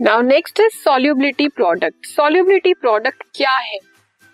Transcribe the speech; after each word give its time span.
Now 0.00 0.20
next 0.20 0.60
is 0.60 0.72
solubility 0.74 1.46
product 1.48 2.06
solubility 2.06 2.72
product 2.74 3.22
क्या 3.36 3.50
है? 3.50 3.78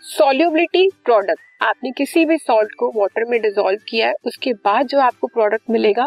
solubility 0.02 0.88
product 1.04 1.62
आपने 1.62 1.90
किसी 1.90 2.24
भी 2.24 2.36
सॉल्ट 2.38 2.70
को 2.78 2.90
वाटर 2.94 3.24
में 3.30 3.40
डिजोल्व 3.42 3.78
किया 3.88 4.06
है, 4.08 4.14
उसके 4.26 4.52
बाद 4.54 4.86
जो 4.86 5.00
आपको 5.00 5.26
प्रोडक्ट 5.26 5.70
मिलेगा 5.70 6.06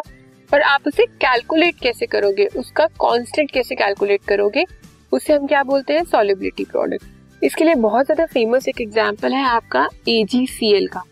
और 0.52 0.62
आप 0.62 0.88
उसे 0.88 1.06
कैलकुलेट 1.06 1.80
कैसे 1.82 2.06
करोगे? 2.06 2.46
उसका 2.58 2.86
कांस्टेंट 2.98 3.52
कैसे 3.52 3.76
कैलकुलेट 3.76 4.26
करोगे? 4.28 4.66
उसे 5.12 5.34
हम 5.34 5.48
क्या 5.48 5.64
बोलते 5.64 5.94
हैं? 5.94 6.04
सॉल्युबिलिटी 6.06 6.66
प्रोडक्ट 6.66 7.44
इसके 7.44 7.64
लिए 7.64 7.76
बहुत 7.78 8.06
ज़्यादा 8.06 8.26
फ़ेमस 8.26 8.68
एक 8.68 8.82
एग्ज़ाम्पल 8.82 9.34
है 9.34 9.46
आपका 9.46 9.88
एजीसीएल 10.10 10.88
का। 10.88 11.04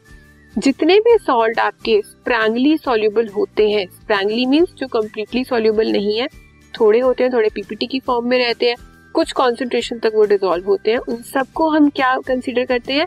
जितने 0.55 0.99
भी 1.01 1.17
सॉल्ट 1.19 1.59
आपके 1.61 2.01
स्प्रैंगली 2.01 2.77
सॉल्युबल 2.79 3.27
होते 3.29 3.69
हैं 3.69 3.87
स्प्रैंगली 3.87 4.45
मीन्स 4.47 4.73
जो 4.77 4.87
कम्प्लीटली 4.91 5.43
सॉल्युबल 5.45 5.91
नहीं 5.91 6.19
है 6.19 6.27
थोड़े 6.73 6.99
होते 6.99 7.23
हैं, 7.23 7.31
थोड़े 7.33 7.49
पीपीटी 7.49 7.87
की 7.87 7.99
फॉर्म 7.99 8.27
में 8.27 8.37
रहते 8.37 8.65
हैं, 8.65 8.75
कुछ 9.15 9.31
कॉन्सेंट्रेशन 9.31 9.99
तक 9.99 10.11
वो 10.15 10.25
डिजोल्व 10.25 10.65
होते 10.65 10.91
हैं, 10.91 10.97
उन 10.99 11.21
सबको 11.23 11.69
हम 11.69 11.89
क्या 11.89 12.15
कंसिडर 12.27 12.65
करते 12.65 12.93
हैं? 12.93 13.05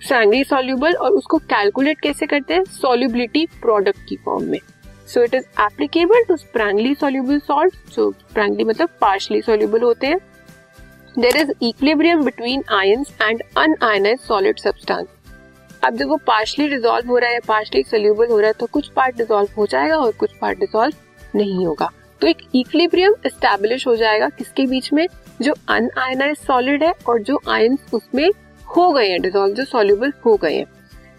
स्प्रैंगली 0.00 0.42
सॉल्युबल 0.44 0.94
और 0.94 1.12
उसको 1.12 1.38
कैलकुलेट 1.40 2.00
कैसे 2.00 2.26
करते 2.26 2.54
हैं? 2.54 2.64
सॉल्युबिलिटी 2.72 3.46
प्रोडक्ट 3.62 4.08
की 4.08 4.16
फॉर्म 4.24 4.44
में। 4.44 4.58
So 5.06 5.22
it 5.22 5.34
is 5.34 5.44
applicable 5.62 6.24
to 6.28 6.36
sparingly 6.36 6.94
soluble 6.94 7.38
salt 7.38 7.74
जो 7.94 8.10
स्प्रैंगली 8.12 8.64
मतलब 8.64 8.88
पार्शली 9.00 9.40
सॉल्युबल 9.42 9.82
होते 9.82 10.06
हैं। 10.06 10.18
There 11.14 11.36
is 11.36 11.50
equilibrium 11.62 12.24
between 12.24 12.62
ions 12.72 13.12
and 13.22 13.42
unionized 13.56 14.20
solid 14.20 14.58
substance 14.58 15.06
अब 15.84 15.96
जब 15.96 16.08
वो 16.08 16.16
पार्शली 16.26 16.68
डिजोल्व 16.68 17.08
हो 17.08 17.18
रहा 17.18 17.30
है 17.30 17.40
पार्शली 17.40 17.82
सोल्यूबल 17.82 18.26
हो 18.26 18.38
रहा 18.38 18.46
है 18.46 18.54
तो 18.60 18.66
कुछ 18.66 18.88
पार्ट 18.88 19.16
डिजोल्व 19.16 19.48
हो 19.56 19.66
जाएगा 19.66 19.96
और 19.96 20.12
कुछ 20.12 20.36
पार्ट 20.40 20.58
डिजोल्व 20.58 21.36
नहीं 21.36 21.66
होगा। 21.66 21.90
तो 22.22 22.28
एक 22.28 22.38
इक्विलिब्रियम 22.54 23.14
एस्टेब्लिश 23.26 23.86
हो 23.86 23.94
जाएगा 23.96 24.28
किसके 24.28 24.66
बीच 24.66 24.92
में? 24.92 25.06
जो 25.42 25.54
अनआयनाइज 25.68 26.36
सॉलिड 26.38 26.82
है 26.84 26.92
और 27.08 27.22
जो 27.22 27.38
आयंस 27.50 27.94
उसमें 27.94 28.28
हो 28.66 28.90
गए 28.92 29.08
हैं 29.08 29.20
डिजोल्व 29.22 29.54
जो 29.54 29.64
सॉल्यूबल 29.64 30.12
हो 30.26 30.34
गए 30.36 30.54
हैं। 30.54 30.66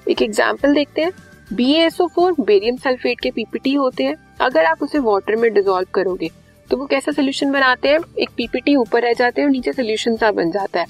एक 0.08 0.22
एग्ज़ाम्पल 0.22 0.74
देखते 0.74 1.02
हैं। 1.02 1.12
B 1.52 1.72
SO 1.76 2.08
four 2.08 2.36
barium 2.42 2.78
sulphate 2.78 3.20
के 3.20 3.32
पीपीटी 3.32 3.74
होते 3.74 4.04
हैं। 4.04 4.16
अगर 4.42 4.66
आप 4.66 4.84
उसे 4.84 5.00
वाटर 5.00 5.36
में 5.36 5.52
डिजोल्व 5.54 5.88
करोगे 5.94 6.30
तो 6.70 6.78
वो 6.78 6.86
कैसा 6.86 7.12
सोल्यूशन 7.12 7.52
बनाते 7.52 7.90
हैं? 7.90 8.00
एक 8.20 8.30
पीपीटी 8.38 8.76
ऊपर 8.76 9.02
रह 9.02 9.14
जाते 9.14 9.42
हैं 9.42 9.48
और 9.48 9.52
नीचे 9.52 9.74
सोल्यूशन 9.74 10.16
सा 10.18 10.32
बन 10.32 10.52
जाता 10.52 10.80
है। 10.80 10.86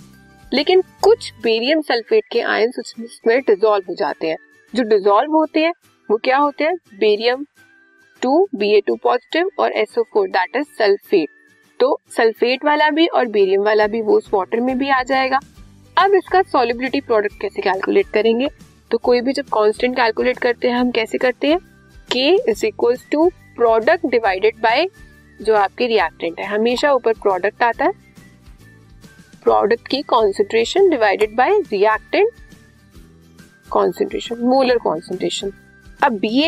लेकिन 0.52 0.84
कुछ 1.02 1.32
बेरियम 1.44 1.82
सल्फेट 1.82 2.24
के 2.32 2.42
आयंस 2.42 2.80
उसमें 2.80 3.40
डिजोल्व 3.42 3.90
हो 3.90 3.96
जाते 3.96 4.28
हैं। 4.28 4.38
जो 4.74 4.84
डिजोल्व 4.86 5.32
होते 5.32 5.60
हैं, 5.60 5.74
वो 6.10 6.18
क्या 6.18 6.38
होते 6.38 6.64
हैं? 6.64 6.76
Barium 6.96 7.46
two 8.24 8.48
B 8.56 8.70
A 8.74 8.82
two 8.88 8.96
positive 8.96 9.50
और 9.60 9.72
SO 9.72 10.04
four 10.14 10.28
that 10.30 10.56
is 10.56 10.68
sulphate 10.78 11.30
तो 11.80 11.98
सल्फेट 12.18 12.64
वाला 12.66 12.90
भी 12.90 13.06
और 13.08 13.26
बेरियम 13.28 13.64
वाला 13.64 13.88
भी 13.88 14.02
वो 14.02 14.20
वाटर 14.34 14.60
में 14.60 14.78
भी 14.78 14.90
आ 14.90 15.02
जाएगा। 15.04 15.40
अब 15.98 16.14
इसका 16.16 16.42
सॉलिबिलिटी 16.42 17.02
प्रोडक्ट 17.02 17.40
कैसे 17.42 17.62
कैलकुलेट 17.62 18.08
करेंगे? 18.08 18.48
तो 18.92 18.98
कोई 18.98 19.22
भी 19.22 19.34
जब 19.34 19.46
कांस्टेंट 19.54 19.96
कैलकुलेट 19.96 20.38
करते 20.38 20.68
हैं, 20.68 20.76
हम 20.76 20.92
कैसे 20.92 21.18
करते 21.18 21.48
हैं? 21.48 21.58
K 22.12 22.52
is 22.52 22.66
equal 22.66 22.96
to 23.12 23.28
product 23.56 24.06
divided 24.06 24.62
by 24.62 24.88
जो 25.40 25.56
आपके 25.56 25.88
रिएक्टेंट 25.88 26.40
है। 26.40 26.46
हमेशा 26.46 26.92
ऊपर 26.94 27.14
प्रोडक्ट 27.14 27.64
आता 27.64 27.86
है। 27.86 27.92
प्रोडक्ट 29.44 29.88
की 29.88 30.02
concentration 30.02 30.90
divided 30.90 31.36
by 31.36 31.60
reactant 31.72 32.30
concentration 33.72 34.44
molar 34.46 34.78
concentration 34.78 35.52
अब 36.04 36.12
बी 36.12 36.42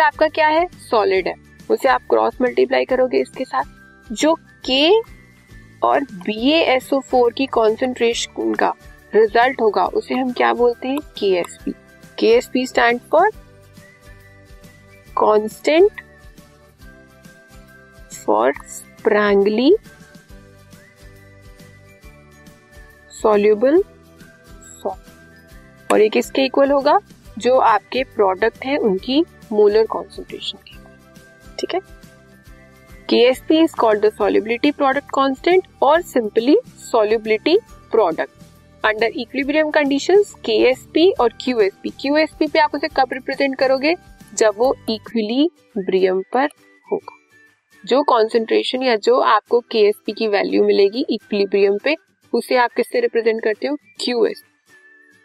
आपका 0.00 0.26
क्या 0.28 0.46
है? 0.48 0.66
सॉलिड 0.80 1.28
है। 1.28 1.34
उसे 1.70 1.88
आप 1.88 2.02
क्रॉस 2.10 2.40
मल्टीप्लाई 2.42 2.84
करोगे 2.84 3.20
इसके 3.20 3.44
साथ। 3.44 4.12
जो 4.12 4.34
के 4.68 4.90
और 5.82 6.02
बी 6.02 6.78
की 7.32 7.46
कॉन्सेंट्रेशन 7.46 8.52
का 8.54 8.72
रिज़ल्ट 9.14 9.60
होगा, 9.60 9.84
उसे 9.84 10.14
हम 10.14 10.32
क्या 10.32 10.52
बोलते 10.52 10.88
हैं? 10.88 10.98
K 11.18 11.32
S 11.38 11.58
P 11.64 11.72
K 12.18 12.26
S 12.26 12.46
P 12.52 12.66
stand 12.66 13.00
for 13.00 13.30
constant 15.16 16.02
for 18.26 18.52
sparingly 18.66 19.74
soluble 23.22 23.82
और 25.90 26.00
ये 26.00 26.08
किसके 26.08 26.44
इक्वल 26.44 26.70
होगा? 26.70 26.98
जो 27.38 27.58
आपके 27.58 28.04
प्रोडक्ट 28.04 28.64
है 28.64 28.76
उनकी 28.76 29.24
मोलर 29.52 29.86
कॉन्सेंट्रेशन 29.86 30.58
के। 30.58 30.76
ठीक 31.58 31.74
है? 31.74 31.80
K 33.08 33.16
S 33.16 33.42
P 33.48 33.58
is 33.58 33.74
called 33.76 34.06
solubility 34.06 34.70
product 34.70 35.10
constant 35.10 35.62
और 35.82 36.02
simply 36.02 36.56
solubility 36.66 37.58
product 37.90 38.30
under 38.84 39.10
equilibrium 39.16 39.70
conditions 39.70 40.34
K 40.44 40.52
S 40.52 40.86
P 40.94 41.12
और 41.20 41.32
क्यू 41.40 42.16
एस 42.16 42.30
पी 42.42 42.58
आप 42.58 42.70
उसे 42.74 42.88
कब 42.88 43.08
रिप्रेजेंट 43.12 43.58
करोगे? 43.58 43.94
जब 44.34 44.54
वो 44.56 44.76
इक्विलिब्रियम 44.90 46.22
पर 46.32 46.48
होगा। 46.92 47.18
जो 47.84 48.02
कॉन्सेंट्रेशन 48.02 48.82
या 48.82 48.96
जो 48.96 49.18
आपको 49.20 49.60
के 49.60 49.78
एस 49.78 49.94
पी 50.06 50.12
की 50.12 50.26
वैल्यू 50.26 50.64
मिलेगी 50.64 51.06
इक्विलिब्रियम 51.10 51.78
पे, 51.84 51.96
उसे 52.32 52.56
आप 52.56 52.72
किससे 52.72 53.00
रिप्रेजेंट 53.00 53.44
करते 53.44 53.66
हो? 53.66 53.76
Q 54.00 54.26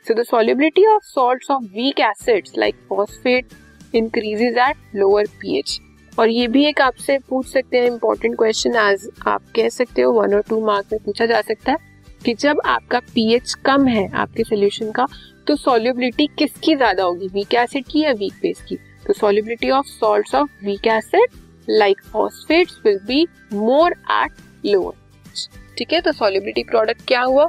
so 0.07 0.13
the 0.13 0.23
solubility 0.23 0.85
of 0.87 1.03
salts 1.03 1.49
of 1.51 1.63
weak 1.73 1.99
acids 1.99 2.51
like 2.57 2.75
phosphate 2.89 3.53
increases 3.95 4.57
at 4.57 4.95
lower 4.95 5.25
pH 5.41 5.79
और 6.19 6.29
ये 6.29 6.47
भी 6.47 6.63
एक 6.65 6.81
आपसे 6.81 7.17
पूछ 7.29 7.47
सकते 7.47 7.77
हैं 7.77 7.87
इंपॉर्टेंट 7.87 8.35
क्वेश्चन 8.37 8.75
एज 8.75 9.07
आप 9.27 9.43
कह 9.55 9.67
सकते 9.69 10.01
हो 10.01 10.11
वन 10.13 10.33
और 10.33 10.43
टू 10.49 10.59
मार्क 10.65 10.93
में 10.93 11.03
पूछा 11.05 11.25
जा 11.25 11.41
सकता 11.41 11.71
है 11.71 11.77
कि 12.25 12.33
जब 12.35 12.61
आपका 12.65 12.99
पीएच 13.13 13.53
कम 13.65 13.87
है, 13.87 14.07
आपके 14.09 14.43
सोल्यूशन 14.43 14.91
का 14.91 15.07
तो 15.47 15.55
सॉल्युबिलिटी 15.55 16.27
किसकी 16.37 16.75
ज़्यादा 16.75 17.03
होगी? 17.03 17.27
वीक 17.27 17.53
एसिड 17.55 17.85
की 17.85 18.03
या 18.03 18.11
वीक 18.13 18.33
बेस 18.41 18.61
की? 18.69 18.75
तो 19.07 19.13
solubility 19.13 19.69
of 19.71 19.85
salts 19.89 20.35
of 20.35 20.65
weak 20.65 20.87
acid 20.87 21.39
like 21.69 22.01
phosphates 22.13 22.81
will 22.85 22.99
be 23.07 23.25
more 23.53 23.95
at 24.13 24.65
lower 24.65 25.55
ठीक 25.77 25.93
है 25.93 26.01
तो 26.01 26.11
सॉल्युबिलिटी 26.13 26.63
प्रोडक्ट 26.63 27.07
क्या 27.07 27.21
हुआ? 27.21 27.47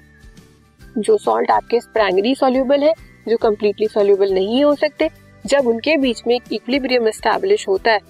जो 0.98 1.18
सॉल्ट 1.18 1.50
आपके 1.50 1.78
प्राइमरी 1.78 2.34
सॉल्यूबल 2.34 2.82
है, 2.82 2.92
जो 3.28 3.36
कम्प्लीटली 3.36 3.86
सॉल्यूबल 3.86 4.32
नहीं 4.32 4.64
हो 4.64 4.74
सकते, 4.74 5.10
जब 5.46 5.66
उनके 5.66 5.96
बीच 5.96 6.22
में 6.26 6.34
एक 6.34 6.42
इक्विलिब्रियम 6.52 7.08
एस्टैब्लिश 7.08 7.68
होता 7.68 7.92
है, 7.92 8.00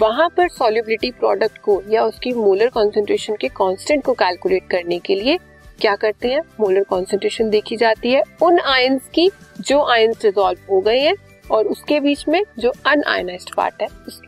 वहाँ 0.00 0.28
पर 0.28 0.48
सॉल्युबिलिटी 0.48 1.10
प्रोडक्ट 1.10 1.58
को 1.58 1.82
या 1.88 2.04
उसकी 2.04 2.32
मोलर 2.32 2.68
कॉन्सेंट्रेशन 2.68 3.36
के 3.36 3.48
कांस्टेंट 3.48 4.04
को 4.04 4.12
कैलकुलेट 4.12 4.68
करने 4.70 4.98
के 4.98 5.14
लिए 5.14 5.38
क्या 5.80 5.94
करते 5.96 6.28
हैं? 6.28 6.40
मोलर 6.60 6.82
कॉन्सेंट्रेशन 6.82 7.50
देखी 7.50 7.76
जाती 7.76 8.10
है। 8.10 8.22
उन 8.42 8.58
आयंस 8.58 9.02
की 9.14 9.30
जो 9.60 9.82
आयंस 9.84 10.22
डिजोल्व 10.22 10.58
हो 10.70 10.80
गए 10.80 10.98
हैं 10.98 11.14
और 11.50 11.66
उसके 11.66 12.00
बीच 12.00 12.24
में 12.28 12.42
जो 12.58 12.72
अनआयनाइज्ड 12.86 13.54
पार्ट 13.54 13.82
है, 13.82 13.88
उसके 14.08 14.27